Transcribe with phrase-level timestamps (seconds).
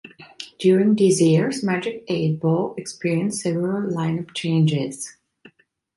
[0.57, 5.15] During these years Magic Eight Ball experienced several lineup changes.